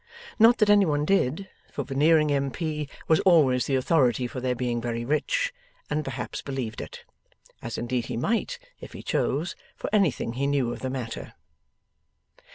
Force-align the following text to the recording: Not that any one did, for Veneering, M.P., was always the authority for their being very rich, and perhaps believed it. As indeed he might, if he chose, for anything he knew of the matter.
Not 0.39 0.57
that 0.57 0.69
any 0.71 0.83
one 0.87 1.05
did, 1.05 1.47
for 1.71 1.83
Veneering, 1.83 2.31
M.P., 2.31 2.89
was 3.07 3.19
always 3.19 3.67
the 3.67 3.75
authority 3.75 4.25
for 4.25 4.41
their 4.41 4.55
being 4.55 4.81
very 4.81 5.05
rich, 5.05 5.53
and 5.91 6.03
perhaps 6.03 6.41
believed 6.41 6.81
it. 6.81 7.05
As 7.61 7.77
indeed 7.77 8.07
he 8.07 8.17
might, 8.17 8.57
if 8.79 8.93
he 8.93 9.03
chose, 9.03 9.55
for 9.75 9.91
anything 9.93 10.33
he 10.33 10.47
knew 10.47 10.73
of 10.73 10.79
the 10.79 10.89
matter. 10.89 11.35